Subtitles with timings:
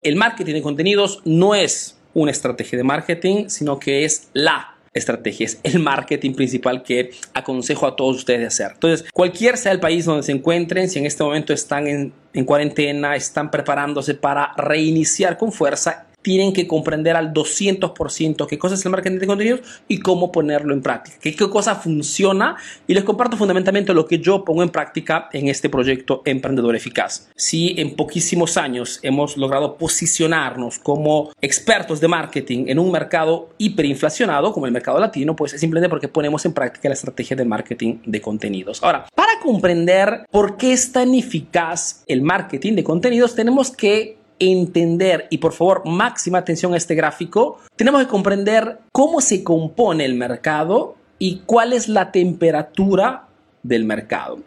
[0.00, 5.46] El marketing de contenidos no es una estrategia de marketing, sino que es la estrategia,
[5.46, 8.70] es el marketing principal que aconsejo a todos ustedes de hacer.
[8.74, 12.44] Entonces, cualquier sea el país donde se encuentren, si en este momento están en, en
[12.44, 18.84] cuarentena, están preparándose para reiniciar con fuerza, tienen que comprender al 200% qué cosa es
[18.84, 22.56] el marketing de contenidos y cómo ponerlo en práctica, qué, qué cosa funciona
[22.86, 27.30] y les comparto fundamentalmente lo que yo pongo en práctica en este proyecto Emprendedor Eficaz.
[27.36, 34.52] Si en poquísimos años hemos logrado posicionarnos como expertos de marketing en un mercado hiperinflacionado
[34.52, 37.98] como el mercado latino, pues es simplemente porque ponemos en práctica la estrategia de marketing
[38.04, 38.82] de contenidos.
[38.82, 45.28] Ahora, para comprender por qué es tan eficaz el marketing de contenidos, tenemos que entender,
[45.30, 50.14] y por favor, máxima atención a este gráfico, tenemos que comprender cómo se compone el
[50.14, 53.28] mercado y cuál es la temperatura
[53.62, 54.40] del mercado.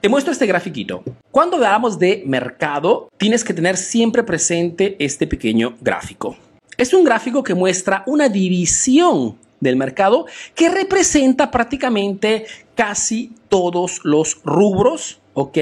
[0.00, 1.02] Te muestro este grafiquito.
[1.30, 6.36] Cuando hablamos de mercado, tienes que tener siempre presente este pequeño gráfico.
[6.76, 14.40] Es un gráfico que muestra una división del mercado que representa prácticamente casi todos los
[14.44, 15.58] rubros, ¿ok?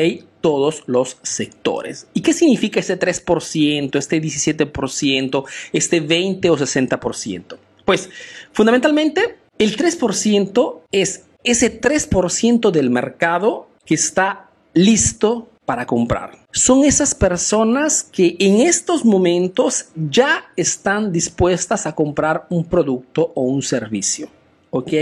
[0.47, 2.07] Todos los sectores.
[2.15, 7.57] ¿Y qué significa este 3%, este 17%, este 20 o 60%?
[7.85, 8.09] Pues
[8.53, 16.39] fundamentalmente el 3% es ese 3% del mercado que está listo para comprar.
[16.53, 23.43] Son esas personas que en estos momentos ya están dispuestas a comprar un producto o
[23.43, 24.29] un servicio.
[24.71, 24.93] ¿Ok?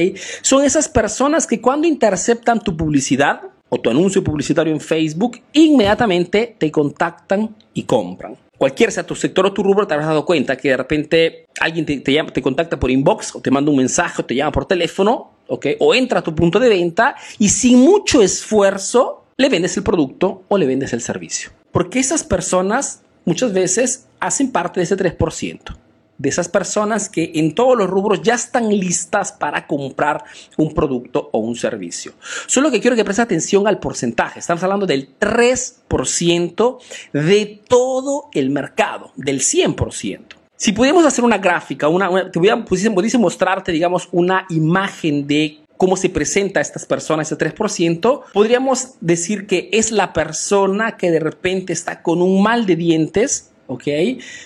[0.41, 3.43] Son esas personas que cuando interceptan tu publicidad,
[3.75, 8.37] o tu anuncio publicitario en Facebook, inmediatamente te contactan y compran.
[8.57, 11.85] Cualquier sea tu sector o tu rubro, te habrás dado cuenta que de repente alguien
[11.85, 14.67] te, llama, te contacta por inbox o te manda un mensaje o te llama por
[14.67, 15.67] teléfono, ¿ok?
[15.81, 20.45] O entra a tu punto de venta y sin mucho esfuerzo le vendes el producto
[20.47, 21.51] o le vendes el servicio.
[21.73, 25.84] Porque esas personas muchas veces hacen parte de ese 3%
[26.25, 30.25] de esas personas que en todos los rubros ya están listas para comprar
[30.57, 32.15] un producto o un servicio.
[32.47, 34.41] Solo que quiero que prestes atención al porcentaje.
[34.41, 36.79] Estamos hablando del 3%
[37.13, 40.21] de todo el mercado, del 100%.
[40.57, 45.59] Si pudiéramos hacer una gráfica, una, te voy a, pudiese, mostrarte, digamos, una imagen de
[45.77, 51.11] cómo se presenta a estas personas, ese 3%, podríamos decir que es la persona que
[51.11, 53.85] de repente está con un mal de dientes, ¿ok?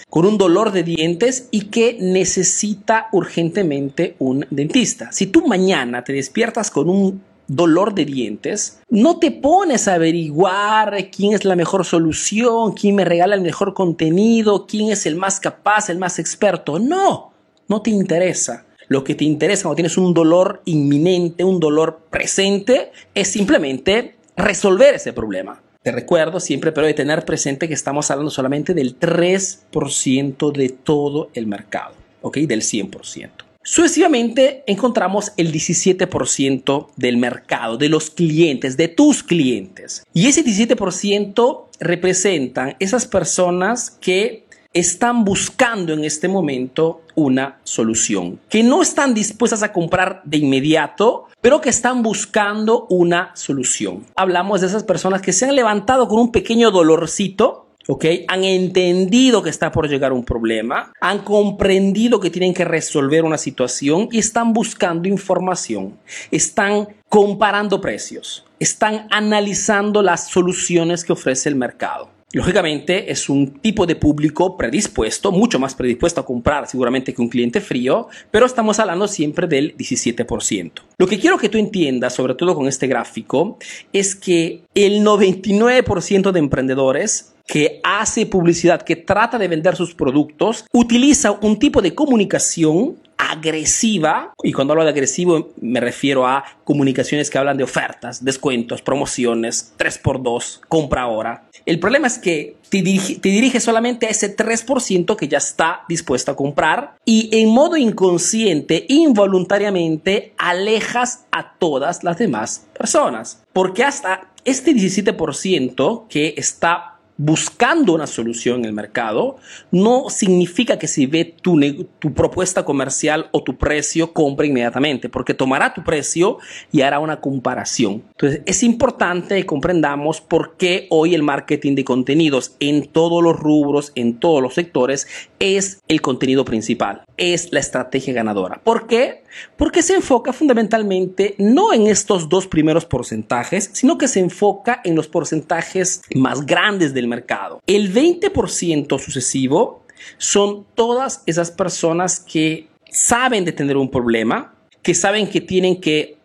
[0.09, 5.11] Con un dolor de dientes y que necesita urgentemente un dentista.
[5.13, 11.11] Si tú mañana te despiertas con un dolor de dientes, no te pones a averiguar
[11.11, 15.41] quién es la mejor solución, quién me regala el mejor contenido, quién es el más
[15.41, 16.79] capaz, el más experto.
[16.79, 17.33] No,
[17.67, 18.67] no te interesa.
[18.89, 24.95] Lo que te interesa cuando tienes un dolor inminente, un dolor presente, es simplemente resolver
[24.95, 25.61] ese problema.
[25.89, 31.31] Te recuerdo siempre, pero de tener presente que estamos hablando solamente del 3% de todo
[31.33, 32.37] el mercado, ¿ok?
[32.41, 33.31] Del 100%.
[33.63, 40.05] Sucesivamente encontramos el 17% del mercado, de los clientes, de tus clientes.
[40.13, 48.63] Y ese 17% representan esas personas que están buscando en este momento una solución, que
[48.63, 54.05] no están dispuestas a comprar de inmediato, pero que están buscando una solución.
[54.15, 58.05] Hablamos de esas personas que se han levantado con un pequeño dolorcito, ¿ok?
[58.29, 63.39] Han entendido que está por llegar un problema, han comprendido que tienen que resolver una
[63.39, 65.99] situación y están buscando información,
[66.31, 72.18] están comparando precios, están analizando las soluciones que ofrece el mercado.
[72.33, 77.31] Lógicamente es un tipo de público predispuesto, mucho más predispuesto a comprar seguramente que un
[77.31, 80.73] cliente frío, pero estamos hablando siempre del 17%.
[80.99, 83.57] Lo que quiero que tú entiendas, sobre todo con este gráfico,
[83.95, 90.67] es que el 99% de emprendedores que hace publicidad, que trata de vender sus productos,
[90.71, 97.31] utiliza un tipo de comunicación agresiva, y cuando hablo de agresivo me refiero a comunicaciones
[97.31, 101.48] que hablan de ofertas, descuentos, promociones, 3x2, compra ahora.
[101.69, 106.35] El problema es que te dirige, solamente a ese 3% que ya está dispuesto a
[106.35, 113.43] comprar y en modo inconsciente, involuntariamente, alejas a todas las demás personas.
[113.53, 119.37] Porque hasta este 17% que está buscando una solución en el mercado,
[119.73, 121.61] no significa que si ve tu,
[121.99, 126.39] tu, propuesta comercial o tu precio, compre inmediatamente, porque tomará tu precio
[126.71, 128.05] y hará una comparación.
[128.13, 133.37] Entonces, es importante que comprendamos por qué hoy el marketing de contenidos en todos los
[133.37, 135.09] rubros, en todos los sectores,
[135.41, 138.61] es el contenido principal, es la estrategia ganadora.
[138.63, 139.25] ¿Por qué?
[139.57, 144.95] Porque se enfoca fundamentalmente no en estos dos primeros porcentajes, sino que se enfoca en
[144.95, 147.61] los porcentajes más grandes del mercado.
[147.67, 149.83] El 20% sucesivo
[150.17, 156.19] son todas esas personas que saben de tener un problema, que saben que tienen que,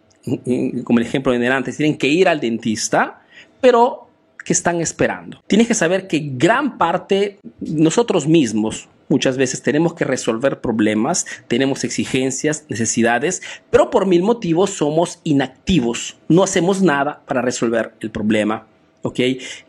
[0.83, 3.21] como el ejemplo de antes, tienen que ir al dentista,
[3.59, 4.07] pero
[4.44, 5.41] que están esperando.
[5.47, 11.83] Tienes que saber que gran parte nosotros mismos, Muchas veces tenemos que resolver problemas, tenemos
[11.83, 16.18] exigencias, necesidades, pero por mil motivos somos inactivos.
[16.30, 18.65] No hacemos nada para resolver el problema.
[19.03, 19.19] ¿Ok?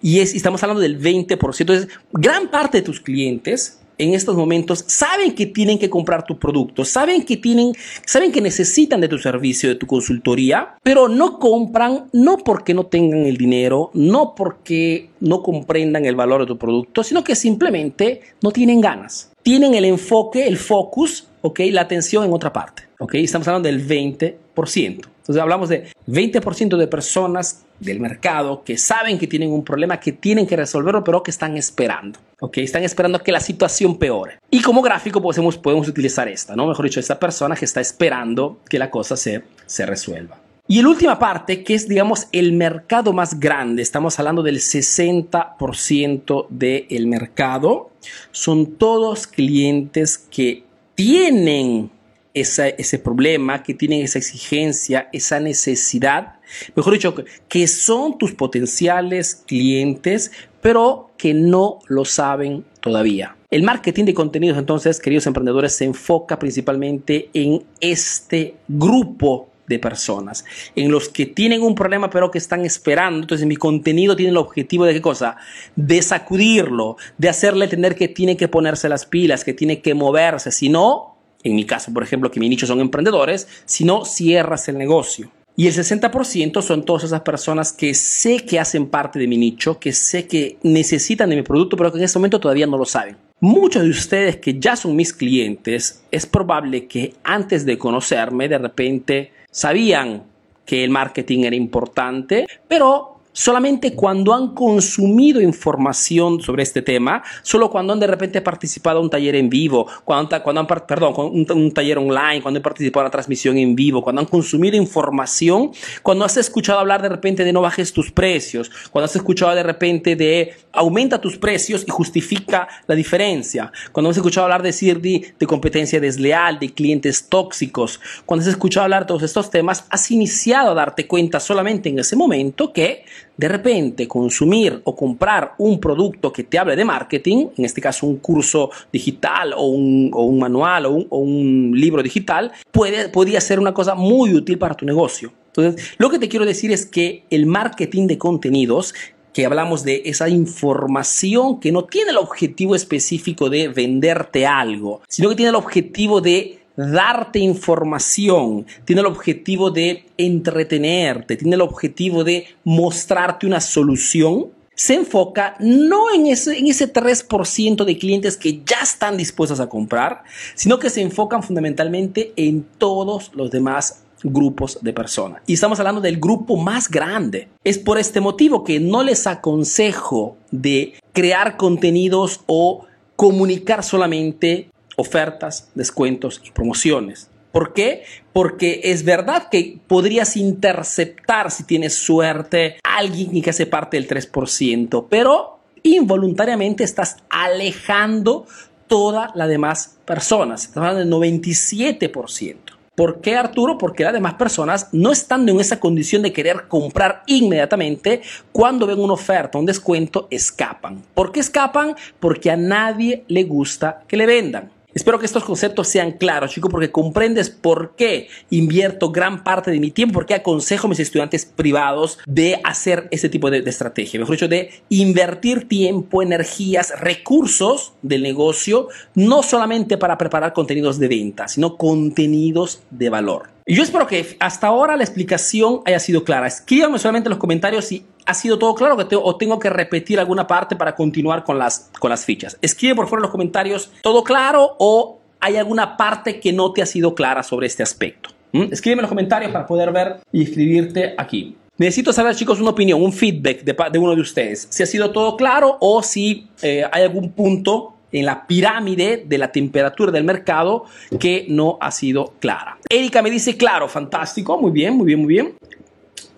[0.01, 1.61] Y, es, estamos hablando del 20%.
[1.61, 6.39] Entonces, gran parte de tus clientes en estos momentos saben que tienen que comprar tu
[6.39, 7.73] producto, saben que tienen,
[8.05, 12.87] saben que necesitan de tu servicio, de tu consultoría, pero no compran no porque no
[12.87, 18.21] tengan el dinero, no porque no comprendan el valor de tu producto, sino que simplemente
[18.43, 19.31] no tienen ganas.
[19.43, 21.61] Tienen el enfoque, el focus, ¿ok?
[21.71, 23.15] La atención en otra parte, ¿ok?
[23.17, 24.35] Estamos hablando del 20%.
[24.55, 30.13] Entonces hablamos de 20% de personas del mercado que saben que tienen un problema, que
[30.13, 32.19] tienen que resolverlo, pero que están esperando.
[32.41, 32.59] ¿ok?
[32.59, 34.39] Están esperando que la situación peore.
[34.51, 36.67] Y como gráfico podemos, podemos utilizar esta, ¿no?
[36.67, 40.39] Mejor dicho, esta persona que está esperando que la cosa se, se resuelva.
[40.67, 46.47] Y la última parte, que es, digamos, el mercado más grande, estamos hablando del 60%
[46.49, 47.91] del mercado,
[48.31, 51.91] son todos clientes que tienen
[52.33, 56.37] ese problema, que tienen esa exigencia, esa necesidad,
[56.75, 57.15] mejor dicho,
[57.49, 63.37] que son tus potenciales clientes, pero que no lo saben todavía.
[63.51, 70.45] El marketing de contenidos, entonces, queridos emprendedores, se enfoca principalmente en este grupo de personas,
[70.77, 73.21] en los que tienen un problema pero que están esperando.
[73.21, 75.37] Entonces mi contenido tiene el objetivo de qué cosa?
[75.77, 80.51] De sacudirlo, de hacerle entender que tiene que ponerse las pilas, que tiene que moverse.
[80.51, 84.69] Si no, en mi caso, por ejemplo, que mi nicho son emprendedores, si no cierras
[84.69, 85.31] el negocio.
[85.57, 89.79] Y el 60% son todas esas personas que sé que hacen parte de mi nicho,
[89.79, 92.85] que sé que necesitan de mi producto, pero que en este momento todavía no lo
[92.85, 93.17] saben.
[93.39, 98.59] Muchos de ustedes que ya son mis clientes, es probable que antes de conocerme, de
[98.59, 100.25] repente sabían
[100.67, 107.69] que el marketing era importante, pero solamente cuando han consumido información sobre este tema, solo
[107.69, 111.47] cuando han de repente participado en un taller en vivo, cuando, cuando han, perdón, un,
[111.51, 115.73] un, taller online, cuando han participado en una transmisión en vivo, cuando han consumido información,
[116.03, 119.65] cuando has escuchado hablar de repente de no bajes tus precios, cuando has escuchado de
[119.65, 125.25] repente de aumenta tus precios y justifica la diferencia, cuando has escuchado hablar de CIRDI,
[125.39, 130.11] de competencia desleal, de clientes tóxicos, cuando has escuchado hablar de todos estos temas, has
[130.13, 133.05] iniciado a darte cuenta solamente en ese momento que
[133.37, 138.07] de repente consumir o comprar un producto que te hable de marketing, en este caso
[138.07, 143.95] un curso digital o un, manual o un, libro digital, puede, podría ser una cosa
[143.95, 145.33] muy útil para tu negocio.
[145.49, 148.95] Entonces, lo que te quiero decir es que el marketing de contenidos
[149.33, 155.29] que hablamos de esa información que no tiene el objetivo específico de venderte algo, sino
[155.29, 162.25] que tiene el objetivo de darte información, tiene el objetivo de entretenerte, tiene el objetivo
[162.25, 168.63] de mostrarte una solución, se enfoca no en ese, en ese 3% de clientes que
[168.65, 170.25] ya están dispuestos a comprar,
[170.55, 175.43] sino que se enfocan fundamentalmente en todos los demás grupos de personas.
[175.47, 177.49] Y estamos hablando del grupo más grande.
[177.63, 185.71] Es por este motivo que no les aconsejo de crear contenidos o comunicar solamente ofertas,
[185.75, 187.31] descuentos y promociones.
[187.53, 188.03] ¿Por qué?
[188.33, 194.09] Porque es verdad que podrías interceptar, si tienes suerte, a alguien que hace parte del
[194.09, 198.47] 3%, pero involuntariamente estás alejando
[198.89, 200.65] toda la demás personas.
[200.65, 202.57] Estamos hablando del 97%.
[202.95, 203.77] ¿Por qué Arturo?
[203.77, 208.23] Porque las demás personas no están en esa condición de querer comprar inmediatamente,
[208.53, 211.03] cuando ven una oferta, un descuento, escapan.
[211.13, 211.97] ¿Por qué escapan?
[212.21, 214.71] Porque a nadie le gusta que le vendan.
[214.95, 219.81] Espero que estos conceptos sean claros, chicos, porque comprendes por qué invierto gran parte de
[219.81, 223.71] mi tiempo, por qué aconsejo a mis estudiantes privados de hacer este tipo de, de
[223.71, 224.21] estrategia.
[224.21, 231.09] Mejor dicho, de invertir tiempo, energías, recursos del negocio, no solamente para preparar contenidos de
[231.09, 233.55] venta, sino contenidos de valor.
[233.67, 236.47] Y yo espero que hasta ahora la explicación haya sido clara.
[236.47, 240.19] Escríbanme solamente en los comentarios si ha sido todo claro que o tengo que repetir
[240.19, 242.59] alguna parte para continuar con las, con las fichas.
[242.63, 246.83] Escribe por favor en los comentarios todo claro o hay alguna parte que no te
[246.83, 248.31] ha sido clara sobre este aspecto.
[248.53, 248.73] ¿Mm?
[248.73, 251.57] Escríbeme en los comentarios para poder ver y escribirte aquí.
[251.77, 254.69] Necesito saber, chicos, una opinión, un feedback de, de uno de ustedes.
[254.71, 259.39] Si ha sido todo claro o si eh, hay algún punto en la pirámide de
[259.39, 260.85] la temperatura del mercado
[261.19, 262.79] que no ha sido clara.
[262.89, 265.55] Erika me dice, claro, fantástico, muy bien, muy bien, muy bien.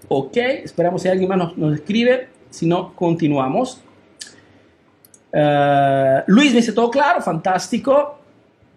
[0.08, 3.82] Ok, esperamos si alguien más nos, escribe, si no, continuamos.
[5.32, 8.20] Uh, Luis me dice, todo claro, fantástico.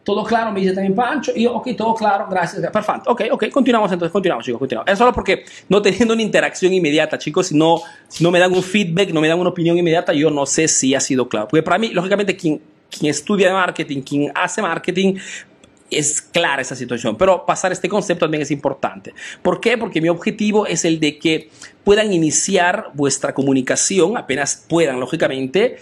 [0.04, 1.32] Todo claro, me dice también Pancho.
[1.36, 2.72] Y yo, ok, todo claro, gracias.
[2.72, 3.12] Perfecto.
[3.12, 4.92] Ok, ok, continuamos entonces, continuamos, chicos, continuamos.
[4.92, 8.52] Es solo porque no teniendo una interacción inmediata, chicos, si no, si no me dan
[8.52, 11.48] un feedback, no me dan una opinión inmediata, yo no sé si ha sido claro.
[11.48, 12.60] Porque para mí, lógicamente, quien,
[12.90, 15.16] quien estudia marketing, quien hace marketing,
[15.92, 19.14] es clara esa situación, pero pasar este concepto también es importante.
[19.42, 19.78] ¿Por qué?
[19.78, 21.50] Porque mi objetivo es el de que
[21.84, 25.78] puedan iniciar vuestra comunicación apenas puedan, lógicamente,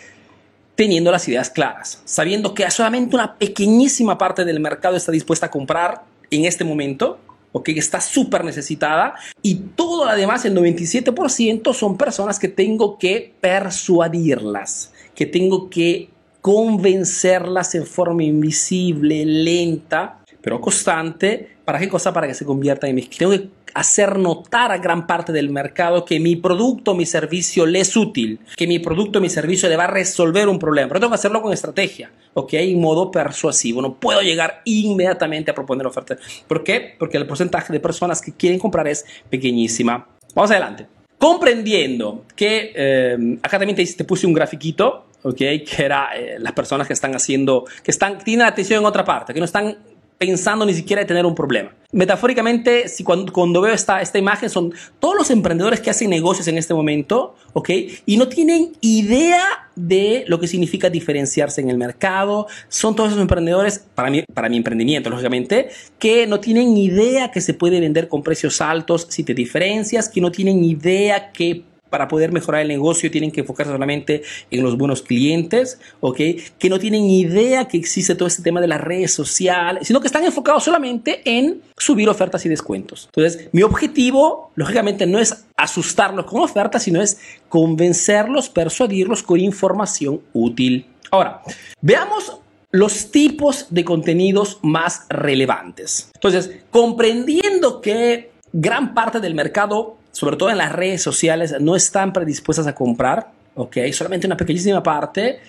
[0.76, 5.52] teniendo las ideas claras, sabiendo que solamente una pequeñísima parte del mercado está dispuesta a
[5.52, 7.20] comprar en este momento,
[7.64, 13.34] que está súper necesitada y todo lo demás, el 97% son personas que tengo que
[13.40, 16.10] persuadirlas, que tengo que
[16.42, 21.58] convencerlas en forma invisible, lenta, pero constante.
[21.66, 22.14] ¿Para qué cosa?
[22.14, 26.04] Para que se conviertan en mis Tengo que hacer notar a gran parte del mercado
[26.04, 29.84] que mi producto, mi servicio le es útil, que mi producto, mi servicio le va
[29.84, 30.88] a resolver un problema.
[30.88, 32.54] Pero tengo que hacerlo con estrategia, ¿ok?
[32.54, 33.82] En modo persuasivo.
[33.82, 36.20] No puedo llegar inmediatamente a proponer ofertas.
[36.48, 36.96] ¿Por qué?
[36.98, 40.08] Porque el porcentaje de personas que quieren comprar es pequeñísima.
[40.34, 40.88] Vamos adelante.
[41.18, 46.88] Comprendiendo que eh, acá también te, te puse un grafiquito que era eh, las personas
[46.88, 49.78] que están haciendo, que están, tienen atención en otra parte, que no están
[50.18, 51.74] pensando ni siquiera en tener un problema.
[51.92, 56.48] Metafóricamente, si cuando, cuando veo esta, esta imagen, son todos los emprendedores que hacen negocios
[56.48, 57.70] en este momento, ¿ok?
[58.06, 62.48] Y no tienen idea de lo que significa diferenciarse en el mercado.
[62.68, 65.70] Son todos esos emprendedores, para mí, para mi emprendimiento, lógicamente,
[66.00, 70.20] que no tienen idea que se puede vender con precios altos si te diferencias, que
[70.20, 74.78] no tienen idea que para poder mejorar el negocio tienen que enfocarse solamente en los
[74.78, 76.18] buenos clientes, ¿ok?
[76.58, 80.08] Que no tienen idea que existe todo este tema de las redes sociales, sino que
[80.08, 83.10] están enfocados solamente en subir ofertas y descuentos.
[83.14, 90.22] Entonces, mi objetivo, lógicamente, no es asustarlos con ofertas, sino es convencerlos, persuadirlos con información
[90.34, 90.86] útil.
[91.12, 91.42] Ahora,
[91.82, 92.40] veamos
[92.72, 96.12] los tipos de contenidos más relevantes.
[96.16, 102.12] Entonces, comprendiendo que gran parte del mercado sobre todo en las redes sociales, no están
[102.12, 103.78] predispuestas a comprar, ¿ok?
[103.92, 105.42] Solamente una pequeñísima parte.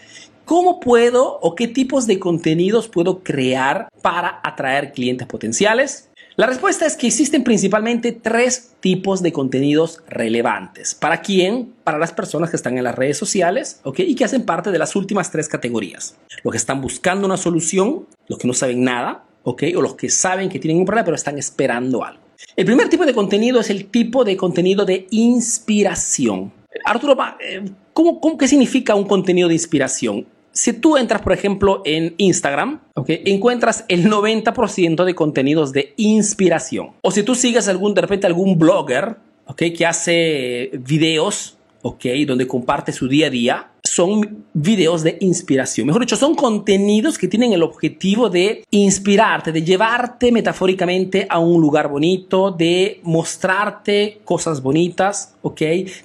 [0.44, 6.10] ¿Cómo puedo o qué tipos de contenidos puedo crear para atraer clientes potenciales?
[6.36, 10.94] La respuesta es que existen principalmente tres tipos de contenidos relevantes.
[10.94, 11.72] ¿Para quién?
[11.82, 14.00] Para las personas que están en las redes sociales, ¿ok?
[14.00, 16.18] Y que hacen parte de las últimas tres categorías.
[16.44, 19.62] Los que están buscando una solución, los que no saben nada, ¿ok?
[19.78, 22.27] O los que saben que tienen un problema pero están esperando algo.
[22.56, 26.52] El primer tipo de contenido es el tipo de contenido de inspiración.
[26.84, 30.26] Arturo, eh, ¿cómo, cómo, qué significa un contenido de inspiración?
[30.52, 33.22] Si tú entras, por ejemplo, en Instagram, ¿okay?
[33.26, 36.90] encuentras el 90% de contenidos de inspiración.
[37.02, 39.16] O si tú sigues algún, de repente algún blogger
[39.46, 39.72] ¿okay?
[39.72, 42.04] que hace videos ¿ok?
[42.26, 45.86] Donde comparte su día a día, son videos de inspiración.
[45.86, 51.60] Mejor dicho, son contenidos que tienen el objetivo de inspirarte, de llevarte metafóricamente a un
[51.60, 55.60] lugar bonito, de mostrarte cosas bonitas, ¿ok?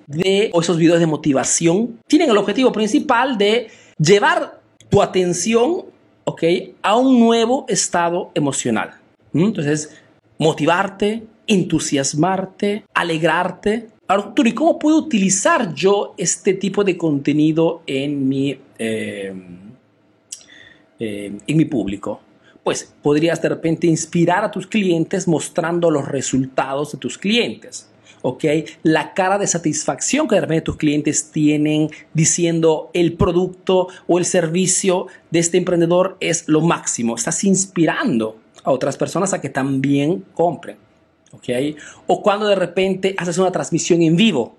[0.07, 1.99] De o esos videos de motivación.
[2.07, 4.59] Tienen el objetivo principal de llevar
[4.89, 5.85] tu atención,
[6.23, 6.43] ¿ok?
[6.81, 8.95] A un nuevo estado emocional.
[9.31, 9.45] ¿Mm?
[9.45, 9.95] Entonces,
[10.37, 18.57] motivarte, entusiasmarte, alegrarte, Arturo, ¿y cómo puedo utilizar yo este tipo de contenido en mi,
[18.77, 19.33] eh,
[20.99, 22.21] eh, en mi público?
[22.63, 27.89] Pues podrías de repente inspirar a tus clientes mostrando los resultados de tus clientes.
[28.21, 28.43] ¿ok?
[28.83, 34.25] La cara de satisfacción que de repente tus clientes tienen diciendo el producto o el
[34.25, 37.15] servicio de este emprendedor es lo máximo.
[37.15, 40.77] Estás inspirando a otras personas a que también compren.
[42.07, 44.55] O cuando de repente haces una transmisión en vivo.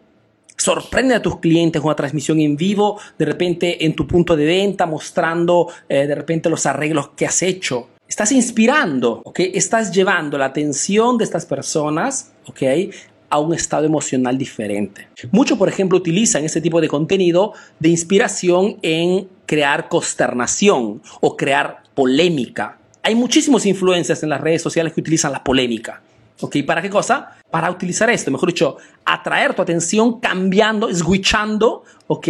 [0.56, 4.46] Sorprende a tus clientes con una transmisión en vivo, de repente en tu punto de
[4.46, 7.88] venta, mostrando eh, de repente los arreglos que has hecho.
[8.08, 9.40] Estás inspirando, ¿ok?
[9.52, 12.62] Estás llevando la atención de estas personas, ¿ok?
[13.34, 15.08] a un estado emocional diferente.
[15.32, 21.82] Muchos, por ejemplo, utilizan este tipo de contenido de inspiración en crear consternación o crear
[21.96, 22.78] polémica.
[23.02, 26.00] Hay muchísimos influencers en las redes sociales que utilizan la polémica.
[26.40, 26.56] ¿Ok?
[26.66, 27.36] ¿Para qué cosa?
[27.54, 32.28] para utilizar esto, mejor dicho, atraer tu atención cambiando, switchando, ¿ok?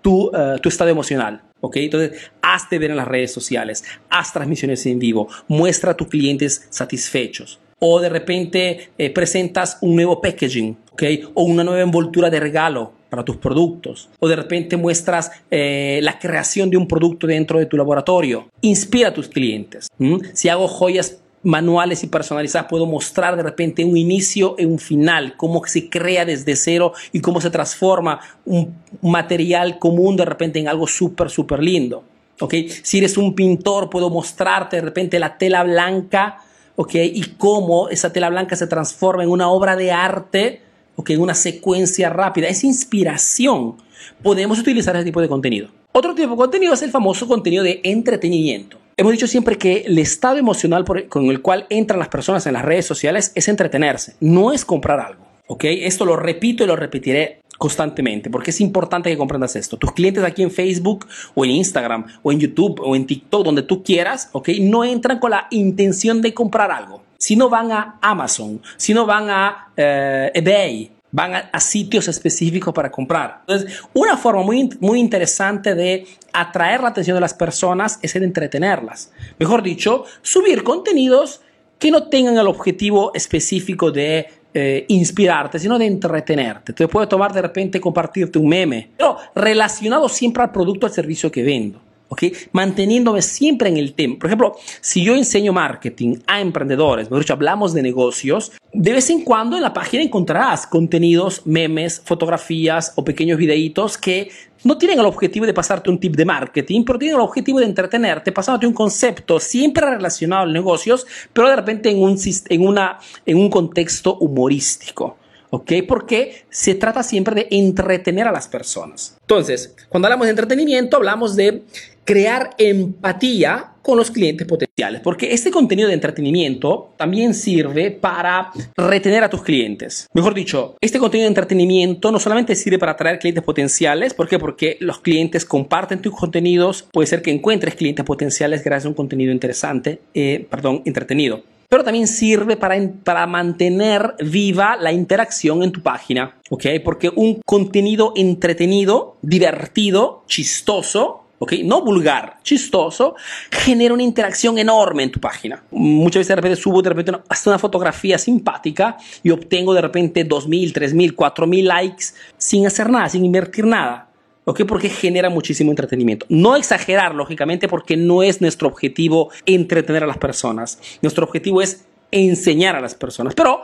[0.00, 1.42] Tu, eh, tu estado emocional.
[1.60, 1.76] ¿ok?
[1.76, 6.66] Entonces, hazte ver en las redes sociales, haz transmisiones en vivo, muestra a tus clientes
[6.70, 7.60] satisfechos.
[7.78, 11.02] O de repente eh, presentas un nuevo packaging, ¿ok?
[11.34, 14.08] O una nueva envoltura de regalo para tus productos.
[14.20, 18.48] O de repente muestras eh, la creación de un producto dentro de tu laboratorio.
[18.62, 19.88] Inspira a tus clientes.
[20.32, 25.36] Si hago joyas manuales y personalizadas, puedo mostrar de repente un inicio y un final,
[25.36, 30.68] cómo se crea desde cero y cómo se transforma un material común de repente en
[30.68, 32.02] algo súper, súper lindo.
[32.40, 32.68] ¿okay?
[32.68, 36.38] Si eres un pintor, puedo mostrarte de repente la tela blanca
[36.76, 37.12] ¿okay?
[37.14, 40.62] y cómo esa tela blanca se transforma en una obra de arte,
[40.96, 41.16] ¿okay?
[41.16, 42.48] en una secuencia rápida.
[42.48, 43.76] Es inspiración.
[44.22, 45.68] Podemos utilizar ese tipo de contenido.
[45.92, 48.78] Otro tipo de contenido es el famoso contenido de entretenimiento.
[48.96, 52.64] Hemos dicho siempre que el estado emocional con el cual entran las personas en las
[52.64, 55.24] redes sociales es entretenerse, no es comprar algo.
[55.46, 55.64] ¿ok?
[55.64, 59.76] Esto lo repito y lo repetiré constantemente, porque es importante que comprendas esto.
[59.76, 63.62] Tus clientes aquí en Facebook o en Instagram o en YouTube o en TikTok, donde
[63.62, 64.48] tú quieras, ¿ok?
[64.60, 67.02] No entran con la intención de comprar algo.
[67.18, 72.74] Si no van a Amazon, si no van a eh, eBay, van a, sitios específicos
[72.74, 73.42] para comprar.
[73.46, 78.24] Entonces, una forma muy, muy interesante de atraer la atención de las personas es el
[78.24, 79.12] entretenerlas.
[79.38, 81.40] Mejor dicho, subir contenidos
[81.78, 86.72] que no tengan el objetivo específico de eh, inspirarte, sino de entretenerte.
[86.72, 90.94] Te puede tomar de repente compartirte un meme, pero relacionado siempre al producto o al
[90.94, 91.80] servicio que vendo.
[92.08, 92.24] ¿Ok?
[92.52, 94.16] Manteniéndome siempre en el tema.
[94.18, 99.10] Por ejemplo, si yo enseño marketing a emprendedores, mejor dicho, hablamos de negocios, de vez
[99.10, 104.30] en cuando en la página encontrarás contenidos, memes, fotografías o pequeños videitos que
[104.64, 107.66] no tienen el objetivo de pasarte un tip de marketing, pero tienen el objetivo de
[107.66, 112.18] entretenerte, pasándote un concepto siempre relacionado a negocios, pero de repente en un,
[112.48, 115.18] en una, en un contexto humorístico.
[115.50, 115.72] ¿ok?
[115.86, 119.16] Porque se trata siempre de entretener a las personas.
[119.20, 121.62] Entonces, cuando hablamos de entretenimiento, hablamos de
[122.04, 129.22] crear empatía con los clientes potenciales, porque este contenido de entretenimiento también sirve para retener
[129.22, 130.08] a tus clientes.
[130.14, 134.38] Mejor dicho, este contenido de entretenimiento no solamente sirve para atraer clientes potenciales, ¿por qué?
[134.38, 138.94] Porque los clientes comparten tus contenidos, puede ser que encuentres clientes potenciales gracias a un
[138.94, 145.72] contenido interesante, eh, perdón, entretenido pero también sirve para, para mantener viva la interacción en
[145.72, 146.66] tu página, ¿ok?
[146.84, 151.52] Porque un contenido entretenido, divertido, chistoso, ¿ok?
[151.64, 153.14] No vulgar, chistoso,
[153.50, 155.62] genera una interacción enorme en tu página.
[155.70, 160.26] Muchas veces de repente subo de repente hasta una fotografía simpática y obtengo de repente
[160.26, 162.04] 2.000, 3.000, 4.000 likes
[162.36, 164.08] sin hacer nada, sin invertir nada.
[164.44, 164.62] ¿ok?
[164.66, 166.26] Porque genera muchísimo entretenimiento.
[166.28, 170.78] No exagerar, lógicamente, porque no es nuestro objetivo entretener a las personas.
[171.02, 173.62] Nuestro objetivo es enseñar a las personas, pero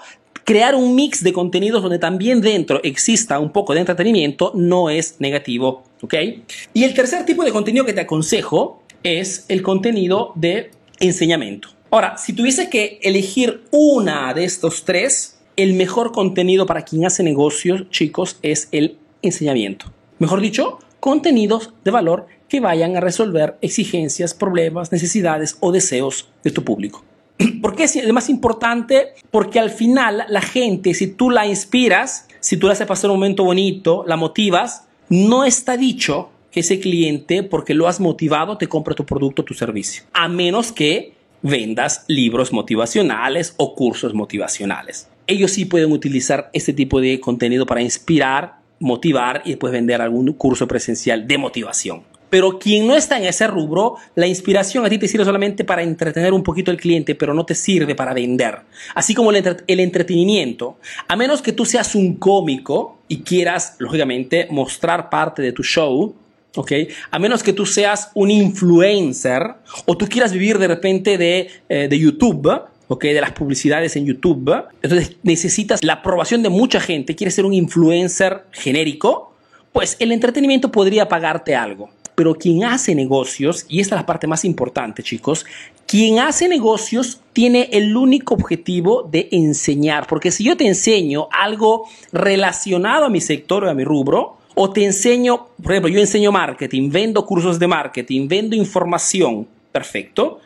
[0.50, 5.14] crear un mix de contenidos donde también dentro exista un poco de entretenimiento no es
[5.20, 6.14] negativo, ¿ok?
[6.74, 11.68] Y el tercer tipo de contenido que te aconsejo es el contenido de enseñamiento.
[11.92, 17.22] Ahora, si tuviese que elegir una de estos tres, el mejor contenido para quien hace
[17.22, 19.86] negocios, chicos, es el enseñamiento.
[20.18, 26.50] Mejor dicho, contenidos de valor que vayan a resolver exigencias, problemas, necesidades o deseos de
[26.50, 27.04] tu público.
[27.62, 29.14] ¿Por qué es más importante?
[29.31, 33.16] Porque al final la gente, si tú la inspiras, si tú le haces pasar un
[33.16, 38.68] momento bonito, la motivas, no está dicho que ese cliente, porque lo has motivado, te
[38.68, 40.05] compre tu producto tu servicio.
[40.12, 45.09] A menos que vendas libros motivacionales o cursos motivacionales.
[45.26, 50.33] Ellos sí pueden utilizar este tipo de contenido para inspirar motivar y después vender algún
[50.33, 52.03] curso presencial de motivación.
[52.30, 55.82] Pero quien no está en ese rubro, la inspiración a ti te sirve solamente para
[55.82, 58.60] entretener un poquito al cliente, pero no te sirve para vender.
[58.94, 65.10] Así como el, entretenimiento, a menos que tú seas un cómico y quieras, lógicamente, mostrar
[65.10, 66.14] parte de tu show,
[66.54, 66.72] ¿ok?
[67.10, 69.42] A menos que tú seas un influencer
[69.86, 74.64] o tú quieras vivir de repente de, eh, de YouTube, de las publicidades en YouTube.
[74.82, 79.32] Entonces necesitas la aprobación de mucha gente, quieres ser un influencer genérico,
[79.72, 81.90] pues el entretenimiento podría pagarte algo.
[82.20, 85.46] Pero quien hace negocios, y esta es la parte más importante chicos,
[85.87, 91.88] quien hace negocios tiene el único objetivo de enseñar, porque si yo te enseño algo
[92.12, 96.30] relacionado a mi sector o a mi rubro, o te enseño, por ejemplo, yo enseño
[96.30, 100.40] marketing, vendo cursos de marketing, vendo información, perfecto,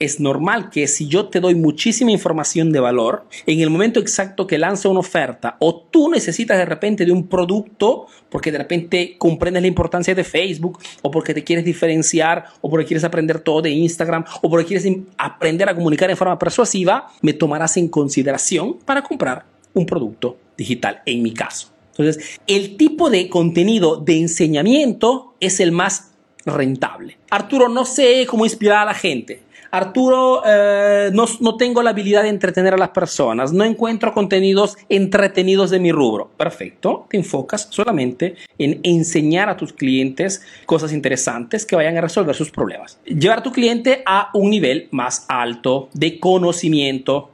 [0.00, 4.46] es normal que si yo te doy muchísima información de valor, en el momento exacto
[4.46, 9.16] que lanzo una oferta o tú necesitas de repente de un producto porque de repente
[9.18, 13.60] comprendes la importancia de Facebook o porque te quieres diferenciar o porque quieres aprender todo
[13.60, 18.78] de Instagram o porque quieres aprender a comunicar en forma persuasiva, me tomarás en consideración
[18.84, 21.68] para comprar un producto digital, en mi caso.
[21.90, 26.12] Entonces, el tipo de contenido de enseñamiento es el más
[26.46, 27.18] rentable.
[27.28, 29.42] Arturo, no sé cómo inspirar a la gente.
[29.70, 34.76] Arturo, eh, no, no, tengo la habilidad de entretener a las personas, no encuentro contenidos
[34.88, 36.30] entretenidos de mi rubro.
[36.36, 42.34] Perfecto, te enfocas solamente en enseñar a tus clientes cosas interesantes que vayan a resolver
[42.34, 42.98] sus problemas.
[43.04, 47.30] Llevar a tu cliente a un nivel más alto de conocimiento,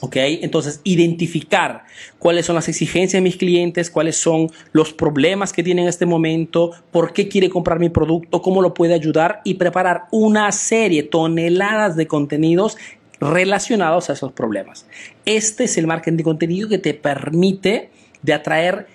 [0.00, 0.16] ¿Ok?
[0.16, 1.84] Entonces, identificar
[2.18, 6.04] cuáles son las exigencias de mis clientes, cuáles son los problemas que tienen en este
[6.04, 11.04] momento, por qué quiere comprar mi producto, cómo lo puede ayudar y preparar una serie,
[11.04, 12.76] toneladas de contenidos
[13.20, 14.86] relacionados a esos problemas.
[15.24, 17.90] Este es el marketing de contenido que te permite
[18.22, 18.88] de atraer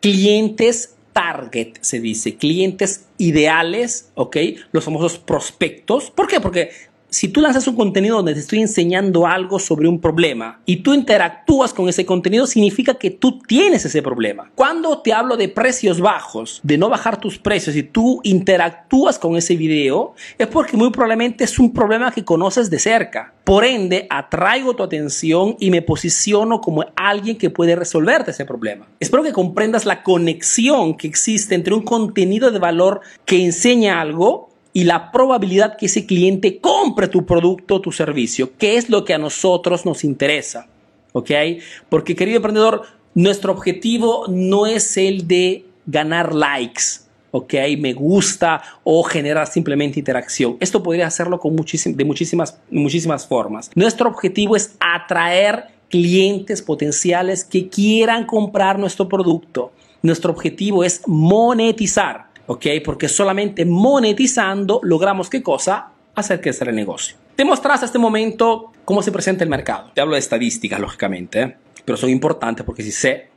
[0.00, 4.36] clientes target, se dice, clientes ideales, ¿ok?
[4.72, 6.10] Los famosos prospectos.
[6.10, 6.40] ¿Por qué?
[6.40, 6.70] Porque
[7.14, 10.94] si tú lanzas un contenido donde te estoy enseñando algo sobre un problema y tú
[10.94, 14.50] interactúas con ese contenido, significa que tú tienes ese problema.
[14.56, 19.36] Cuando te hablo de precios bajos, de no bajar tus precios y tú interactúas con
[19.36, 23.32] ese video, es porque muy probablemente es un problema que conoces de cerca.
[23.44, 28.88] Por ende, atraigo tu atención y me posiciono como alguien que puede resolverte ese problema.
[28.98, 34.53] Espero que comprendas la conexión que existe entre un contenido de valor que enseña algo
[34.74, 39.04] y la probabilidad que ese cliente compre tu producto o tu servicio, que es lo
[39.04, 40.66] que a nosotros nos interesa.
[41.12, 41.30] ¿Ok?
[41.88, 42.82] Porque querido emprendedor,
[43.14, 47.04] nuestro objetivo no es el de ganar likes.
[47.30, 47.54] ¿ok?
[47.78, 50.56] Me gusta o generar simplemente interacción.
[50.58, 53.70] Esto podría hacerlo con de muchísimas, muchísimas formas.
[53.76, 59.72] Nuestro objetivo es atraer clientes potenciales que quieran comprar nuestro producto.
[60.02, 62.33] Nuestro objetivo es monetizar.
[62.46, 62.66] ¿Ok?
[62.84, 65.90] Porque solamente monetizando logramos qué cosa?
[66.14, 67.16] Hacer crecer el negocio.
[67.36, 69.90] Te mostras hasta este momento cómo se presenta el mercado.
[69.94, 71.56] Te hablo de estadísticas, lógicamente, ¿eh?
[71.84, 73.34] pero son importantes porque si sé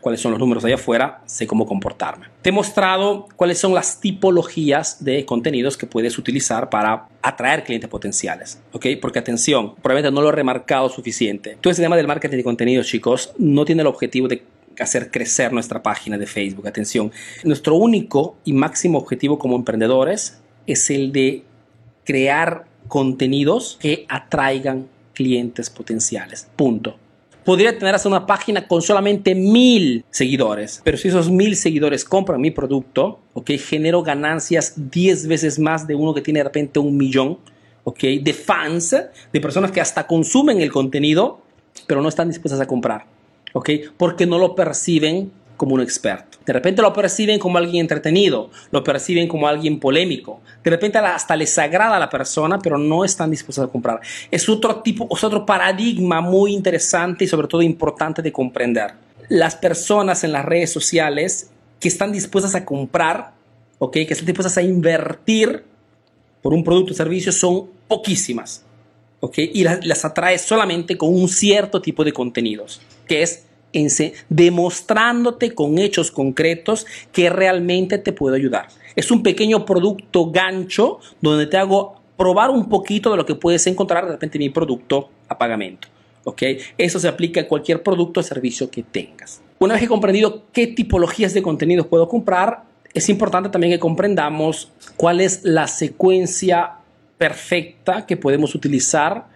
[0.00, 2.26] cuáles son los números allá afuera, sé cómo comportarme.
[2.42, 7.90] Te he mostrado cuáles son las tipologías de contenidos que puedes utilizar para atraer clientes
[7.90, 8.86] potenciales, ¿ok?
[9.00, 11.58] Porque atención, probablemente no lo he remarcado suficiente.
[11.60, 14.42] Todo ese tema del marketing de contenidos, chicos, no tiene el objetivo de
[14.78, 16.66] hacer crecer nuestra página de Facebook.
[16.66, 17.12] Atención,
[17.44, 21.44] nuestro único y máximo objetivo como emprendedores es el de
[22.04, 26.48] crear contenidos que atraigan clientes potenciales.
[26.56, 26.96] Punto.
[27.44, 32.40] Podría tener hasta una página con solamente mil seguidores, pero si esos mil seguidores compran
[32.40, 36.96] mi producto, ok, genero ganancias 10 veces más de uno que tiene de repente un
[36.96, 37.38] millón,
[37.84, 38.96] ok, de fans,
[39.32, 41.40] de personas que hasta consumen el contenido,
[41.86, 43.15] pero no están dispuestas a comprar.
[43.56, 43.70] ¿Ok?
[43.96, 46.36] Porque no lo perciben como un experto.
[46.44, 50.42] De repente lo perciben como alguien entretenido, lo perciben como alguien polémico.
[50.62, 54.00] De repente hasta les agrada a la persona, pero no están dispuestos a comprar.
[54.30, 58.92] Es otro tipo, es otro paradigma muy interesante y sobre todo importante de comprender.
[59.30, 61.48] Las personas en las redes sociales
[61.80, 63.32] que están dispuestas a comprar,
[63.78, 63.92] ¿ok?
[63.92, 65.64] Que están dispuestas a invertir
[66.42, 68.66] por un producto o servicio son poquísimas.
[69.20, 69.38] ¿ok?
[69.38, 73.46] Y las, atrae solamente con un cierto tipo de contenidos, que es
[74.28, 78.68] demostrándote con hechos concretos que realmente te puedo ayudar.
[78.94, 83.66] Es un pequeño producto gancho donde te hago probar un poquito de lo que puedes
[83.66, 85.88] encontrar de repente en mi producto a pagamento.
[86.24, 86.42] ¿ok?
[86.78, 89.42] Eso se aplica a cualquier producto o servicio que tengas.
[89.58, 92.64] Una vez que he comprendido qué tipologías de contenidos puedo comprar,
[92.94, 96.78] es importante también que comprendamos cuál es la secuencia
[97.18, 99.26] perfecta que podemos utilizar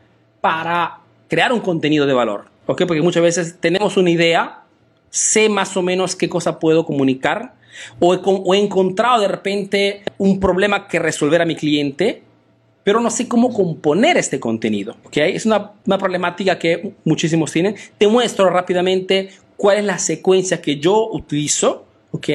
[0.41, 2.50] para crear un contenido de valor.
[2.77, 4.63] Porque muchas veces tenemos una idea,
[5.11, 7.55] sé más o menos qué cosa puedo comunicar,
[7.99, 8.15] o
[8.55, 12.23] he, encontrado de repente un problema que resolver a mi cliente,
[12.83, 14.97] pero no sé cómo componer este contenido.
[15.05, 15.17] ¿ok?
[15.19, 17.77] Es una, una problemática que muchísimos tienen.
[17.99, 22.29] Te muestro rápidamente cuál es la secuencia que yo utilizo ¿ok?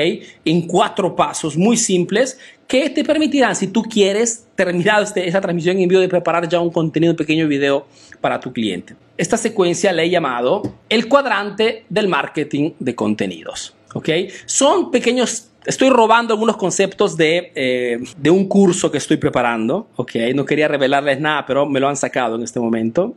[0.45, 5.78] En cuatro pasos muy simples que te permitirán, si tú quieres, terminar este, esa transmisión
[5.80, 7.86] en vivo, de preparar ya un contenido, un pequeño video
[8.21, 8.95] para tu cliente.
[9.17, 14.10] Esta secuencia le he llamado el cuadrante del marketing de contenidos, ¿ok?
[14.45, 20.12] Son pequeños estoy robando algunos conceptos de, eh, de, un curso que estoy preparando, ¿ok?
[20.36, 23.15] No quería revelarles nada, pero me lo han sacado en este momento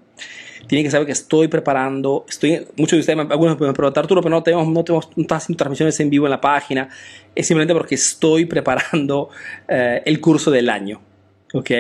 [0.66, 4.34] tienen que saber que estoy preparando, estoy, muchos de ustedes, algunos me preguntan, Arturo, pero
[4.34, 6.88] no tenemos, no tenemos, haciendo transmisiones en vivo en la página,
[7.34, 9.30] es simplemente porque estoy preparando
[9.68, 11.00] eh, el curso del año.
[11.52, 11.70] ¿Ok?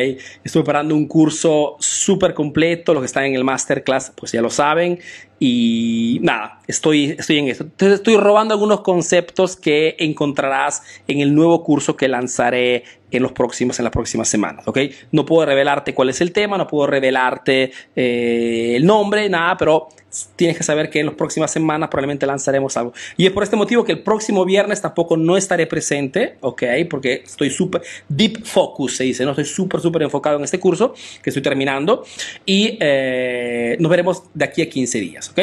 [0.44, 4.50] Estoy preparando un curso súper completo, los que están en el masterclass pues ya lo
[4.50, 4.98] saben
[5.40, 7.64] y nada, estoy, estoy en esto.
[7.64, 13.32] Entonces estoy robando algunos conceptos que encontrarás en el nuevo curso que lanzaré en, los
[13.32, 14.78] próximos, en las próximas semanas, ¿ok?
[15.12, 19.88] No puedo revelarte cuál es el tema, no puedo revelarte eh, el nombre, nada, pero
[20.36, 22.92] tienes que saber que en las próximas semanas probablemente lanzaremos algo.
[23.16, 26.62] Y es por este motivo que el próximo viernes tampoco no estaré presente, ¿ok?
[26.88, 29.30] Porque estoy súper, deep focus se dice, ¿no?
[29.30, 32.04] Estoy súper, súper enfocado en este curso que estoy terminando
[32.44, 35.40] y eh, nos veremos de aquí a 15 días, ¿ok?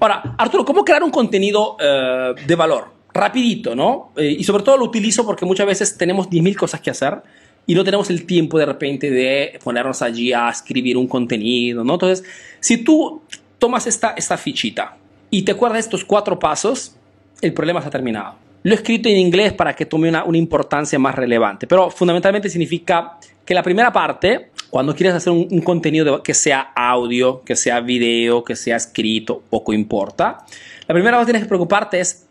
[0.00, 2.98] Ahora, Arturo, ¿cómo crear un contenido eh, de valor?
[3.14, 4.12] Rapidito, ¿no?
[4.16, 7.22] Eh, y sobre todo lo utilizo porque muchas veces tenemos 10.000 cosas que hacer
[7.66, 11.94] y no tenemos el tiempo de repente de ponernos allí a escribir un contenido, ¿no?
[11.94, 12.24] Entonces,
[12.60, 13.22] si tú
[13.58, 14.96] tomas esta, esta fichita
[15.30, 16.96] y te acuerdas estos cuatro pasos,
[17.40, 18.36] el problema está terminado.
[18.62, 22.48] Lo he escrito en inglés para que tome una, una importancia más relevante, pero fundamentalmente
[22.48, 27.56] significa que la primera parte, cuando quieres hacer un, un contenido que sea audio, que
[27.56, 30.44] sea video, que sea escrito, poco importa,
[30.86, 32.26] la primera cosa que tienes que preocuparte es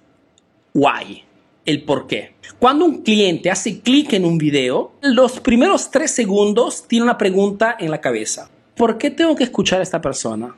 [0.74, 1.24] why,
[1.66, 2.34] el por qué.
[2.60, 7.76] Cuando un cliente hace clic en un video, los primeros tres segundos tiene una pregunta
[7.80, 8.50] en la cabeza.
[8.76, 10.56] ¿Por qué tengo que escuchar a esta persona?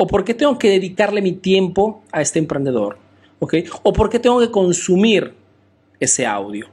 [0.00, 2.98] ¿O por qué tengo que dedicarle mi tiempo a este emprendedor?
[3.40, 3.54] ¿Ok?
[3.82, 5.34] ¿O por qué tengo que consumir
[5.98, 6.68] ese audio?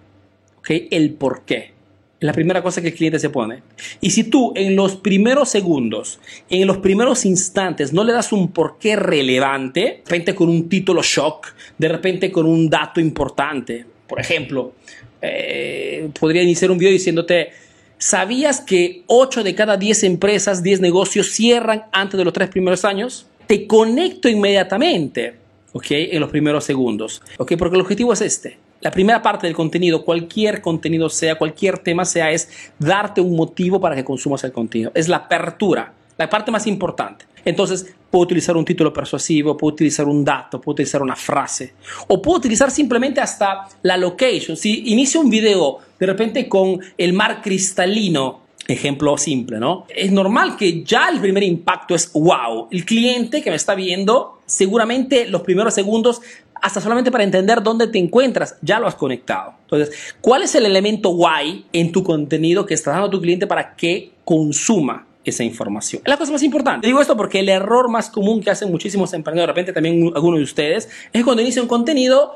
[0.59, 0.69] ¿Ok?
[0.91, 1.73] El por qué.
[2.19, 3.63] Es la primera cosa que el cliente se pone.
[3.99, 6.19] Y si tú en los primeros segundos,
[6.51, 11.01] en los primeros instantes, no le das un porqué relevante, de repente con un título
[11.01, 11.47] shock,
[11.79, 14.73] de repente con un dato importante, por ejemplo,
[15.19, 17.49] eh, podría iniciar un video diciéndote,
[17.97, 22.85] ¿sabías que 8 de cada 10 empresas, 10 negocios cierran antes de los tres primeros
[22.85, 23.27] años?
[23.47, 25.35] Te conecto inmediatamente,
[25.73, 25.85] ¿ok?
[25.89, 27.53] En los primeros segundos, ¿ok?
[27.57, 28.57] Porque el objetivo es este.
[28.81, 33.79] La primera parte del contenido, cualquier contenido sea, cualquier tema sea, es darte un motivo
[33.79, 34.91] para que consumas el contenido.
[34.93, 37.25] Es la apertura, la parte más importante.
[37.43, 41.73] Entonces, puedo utilizar un título persuasivo, puedo utilizar un dato, puedo utilizar una frase,
[42.07, 44.57] o puedo utilizar simplemente hasta la location.
[44.57, 49.85] Si inicio un video de repente con el mar cristalino, ejemplo simple, ¿no?
[49.89, 52.67] Es normal que ya el primer impacto es wow.
[52.71, 56.21] El cliente que me está viendo, seguramente los primeros segundos
[56.61, 59.53] hasta solamente para entender dónde te encuentras, ya lo has conectado.
[59.63, 63.45] Entonces, ¿cuál es el elemento why en tu contenido que está dando a tu cliente
[63.45, 66.01] para que consuma esa información.
[66.05, 66.87] La cosa más importante.
[66.87, 70.39] Digo esto porque el error más común que hacen muchísimos emprendedores, de repente también algunos
[70.39, 72.35] de ustedes, es cuando inicia un contenido,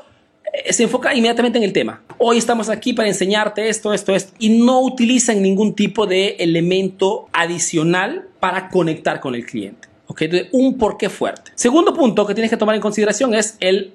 [0.52, 2.02] eh, se enfoca inmediatamente en el tema.
[2.18, 7.28] Hoy estamos aquí para enseñarte esto, esto, esto, y no utilizan ningún tipo de elemento
[7.32, 9.88] adicional para conectar con el cliente.
[10.06, 10.22] ¿Ok?
[10.22, 11.52] Entonces, un porqué fuerte.
[11.54, 13.94] Segundo punto que tienes que tomar en consideración es el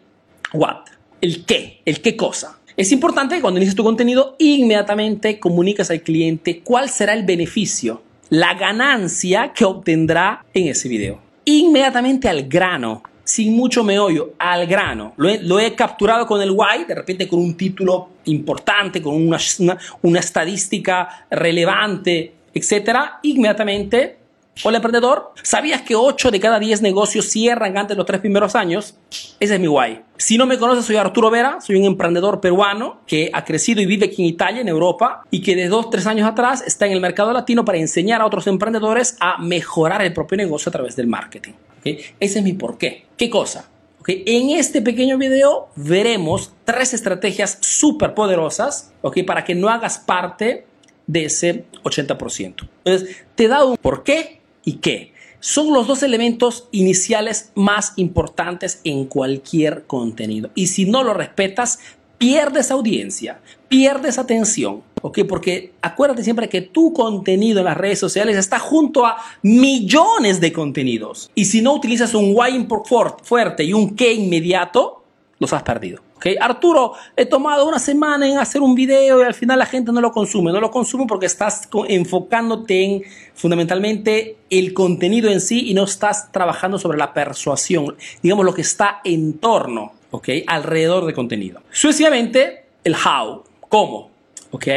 [0.54, 0.86] what,
[1.20, 2.60] el qué, el qué cosa.
[2.78, 8.02] Es importante que cuando inicies tu contenido, inmediatamente comunicas al cliente cuál será el beneficio
[8.30, 11.20] la ganancia que obtendrá en ese video.
[11.46, 15.14] Inmediatamente al grano, sin mucho meollo, al grano.
[15.18, 19.38] Lo he, capturado con el why, de repente con un título importante, con una,
[20.02, 23.20] una, estadística relevante, etcétera.
[23.24, 24.18] Inmediatamente
[24.64, 28.56] Hola emprendedor, ¿sabías que 8 de cada 10 negocios cierran antes de los tres primeros
[28.56, 28.96] años?
[29.40, 30.02] Ese es mi guay.
[30.18, 33.86] Si no me conoces, soy Arturo Vera, soy un emprendedor peruano que ha crecido y
[33.86, 36.94] vive aquí en Italia, en Europa, y que de 2, 3 años atrás está en
[36.94, 40.96] el mercado latino para enseñar a otros emprendedores a mejorar el propio negocio a través
[40.96, 41.54] del marketing.
[41.84, 43.06] Ese es mi porqué.
[43.18, 43.70] ¿Qué cosa?
[44.00, 44.24] Okay.
[44.26, 50.66] En este pequeño video veremos tres estrategias súper poderosas okay, para que no hagas parte
[51.08, 52.68] de ese 80%.
[52.84, 55.14] Entonces, te da un por qué y qué.
[55.40, 60.50] Son los dos elementos iniciales más importantes en cualquier contenido.
[60.56, 61.80] Y si no lo respetas,
[62.18, 64.82] pierdes audiencia, pierdes atención.
[65.06, 65.20] ¿ok?
[65.30, 70.52] Porque acuérdate siempre que tu contenido en las redes sociales está junto a millones de
[70.52, 71.30] contenidos.
[71.36, 72.68] Y si no utilizas un why
[73.22, 75.04] fuerte y un qué inmediato,
[75.38, 76.02] los has perdido.
[76.16, 76.36] ¿Okay?
[76.40, 80.02] Arturo, he tomado una semana en hacer un video y al final la gente no
[80.02, 80.52] lo consume.
[80.52, 86.32] No lo consume porque estás enfocándote en fundamentalmente el contenido en sí y no estás
[86.32, 90.30] trabajando sobre la persuasión, digamos lo que está en torno, ¿ok?
[90.48, 91.62] Alrededor de contenido.
[91.72, 94.10] Sucesivamente, el how, cómo,
[94.52, 94.68] ¿ok?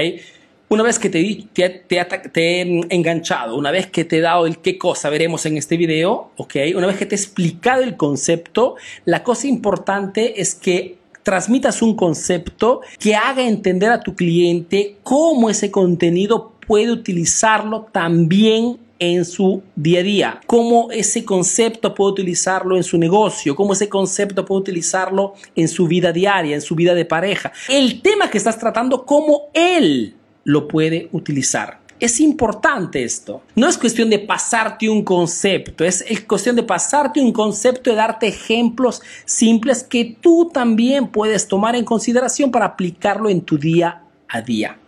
[0.70, 4.46] Una vez que te, te, te, te, he enganchado, una vez que te he dado
[4.46, 6.57] el qué cosa veremos en este video, ¿ok?
[6.74, 10.97] Una vez que te he explicado el concepto, la cosa importante es que
[11.28, 18.78] transmitas un concepto que haga entender a tu cliente cómo ese contenido puede utilizarlo también
[18.98, 23.90] en su día a día, cómo ese concepto puede utilizarlo en su negocio, cómo ese
[23.90, 27.52] concepto puede utilizarlo en su vida diaria, en su vida de pareja.
[27.68, 30.14] El tema que estás tratando, cómo él
[30.44, 31.80] lo puede utilizar.
[32.00, 33.42] Es importante esto.
[33.56, 38.28] No es cuestión de pasarte un concepto, es, cuestión de pasarte un concepto y darte
[38.28, 44.40] ejemplos simples que tú también puedes tomar en consideración para aplicarlo en tu día a
[44.40, 44.78] día.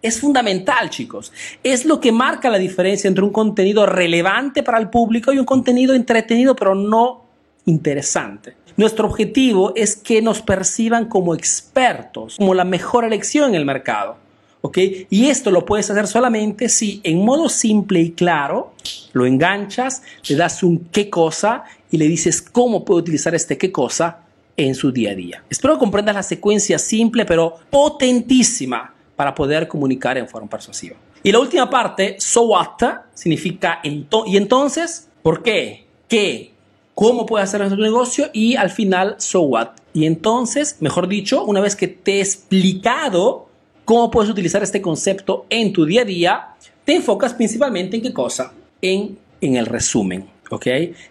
[0.00, 1.32] Es fundamental, chicos.
[1.62, 5.46] Es lo que marca la diferencia entre un contenido relevante para el público y un
[5.46, 7.24] contenido entretenido, pero no
[7.66, 8.56] interesante.
[8.76, 14.23] Nuestro objetivo es que nos perciban como expertos, como la mejor elección en el mercado.
[14.64, 14.78] ¿Ok?
[15.10, 18.72] Y esto lo puedes hacer solamente si en modo simple y claro
[19.12, 23.70] lo enganchas, le das un qué cosa y le dices cómo puede utilizar este qué
[23.70, 24.20] cosa
[24.56, 25.44] en su día a día.
[25.50, 30.96] Espero que comprendas la secuencia simple pero potentísima para poder comunicar en forma persuasiva.
[31.22, 32.80] Y la última parte, so what,
[33.12, 35.84] significa y entonces, ¿por qué?
[36.08, 36.52] ¿Qué?
[36.94, 38.30] ¿Cómo puede hacer nuestro negocio?
[38.32, 39.72] Y al final, so what.
[39.92, 43.48] Y entonces, mejor dicho, una vez que te he explicado
[43.84, 46.48] cómo puedes utilizar este concepto en tu día a día,
[46.84, 48.52] te enfocas principalmente en qué cosa?
[48.82, 50.66] En, en el resumen, ¿ok?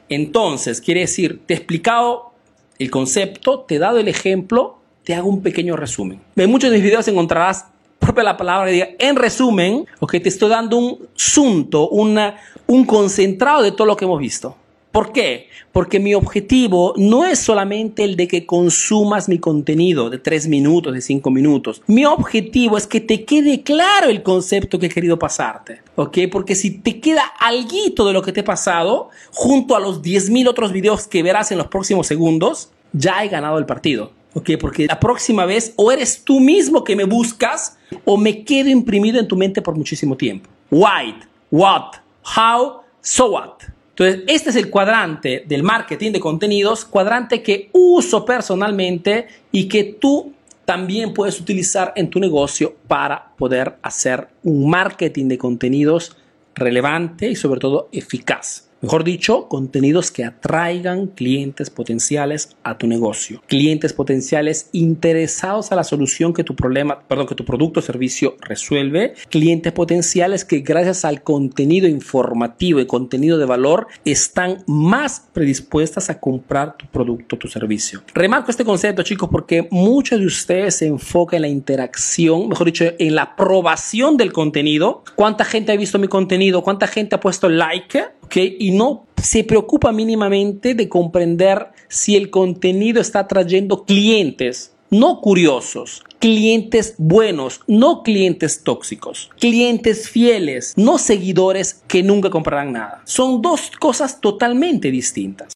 [0.10, 2.34] Entonces, quiere decir, te he explicado
[2.80, 6.22] el concepto, te he dado el ejemplo, te hago un pequeño resumen.
[6.36, 7.66] En muchos de mis videos encontrarás
[8.00, 13.64] propia la palabra diga, en resumen, ok, te estoy dando un sunto, una, un concentrado
[13.64, 14.58] de todo lo que hemos visto.
[14.94, 15.48] ¿Por qué?
[15.72, 20.94] Porque mi objetivo no es solamente el de que consumas mi contenido de tres minutos,
[20.94, 21.82] de cinco minutos.
[21.88, 25.82] Mi objetivo es que te quede claro el concepto que he querido pasarte.
[25.96, 26.20] ¿Ok?
[26.32, 30.48] Porque si te queda algo de lo que te he pasado, junto a los 10.000
[30.48, 34.12] otros videos que verás en los próximos segundos, ya he ganado el partido.
[34.36, 34.52] ¿Ok?
[34.62, 39.20] Porque la próxima vez o eres tú mismo que me buscas o me quedo imprimido
[39.20, 40.52] en tu mente por muchísimo tiempo.
[40.70, 41.16] Why,
[41.50, 41.94] what,
[42.38, 43.74] how, so what.
[43.96, 49.84] Entonces, este es el cuadrante del marketing de contenidos, cuadrante que uso personalmente y que
[49.84, 50.34] tú
[50.66, 56.18] también puedes utilizar en tu negocio para poder hacer un marketing de contenidos
[56.56, 58.68] relevante y sobre todo eficaz.
[58.84, 63.42] Mejor dicho, contenidos que atraigan clientes potenciales a tu negocio.
[63.48, 68.36] Clientes potenciales interesados a la solución que tu problema, perdón, que tu producto o servicio
[68.42, 69.14] resuelve.
[69.30, 76.20] Clientes potenciales que gracias al contenido informativo y contenido de valor están más predispuestas a
[76.20, 78.02] comprar tu producto o tu servicio.
[78.14, 82.84] Remarco este concepto, chicos, porque muchos de ustedes se enfocan en la interacción, mejor dicho,
[83.00, 85.06] en la aprobación del contenido.
[85.16, 86.64] ¿Cuánta gente ha visto mi contenido?
[86.64, 88.04] ¿Cuánta gente ha puesto like?
[88.36, 96.04] Y no se preocupa mínimamente de comprender si el contenido está trayendo clientes, no curiosos,
[96.20, 103.02] clientes buenos, no clientes tóxicos, clientes fieles, no seguidores que nunca comprarán nada.
[103.06, 105.54] Son dos cosas totalmente distintas.